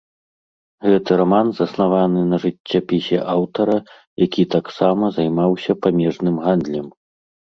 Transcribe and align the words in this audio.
Гэты 0.91 1.11
раман 1.19 1.47
заснаваны 1.59 2.23
на 2.31 2.37
жыццяпісе 2.45 3.19
аўтара, 3.35 3.75
які 4.25 4.43
таксама 4.57 5.03
займаўся 5.19 5.71
памежным 5.85 6.35
гандлем. 6.49 6.87